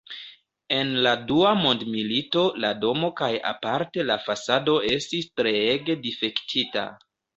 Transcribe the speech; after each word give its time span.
En 0.75 0.93
la 1.07 1.11
Dua 1.31 1.49
Mondmilito 1.59 2.45
la 2.63 2.71
domo 2.85 3.11
kaj 3.21 3.29
aparte 3.51 4.07
la 4.11 4.17
fasado 4.29 4.79
estis 4.97 5.29
treege 5.43 5.99
difektita. 6.09 6.89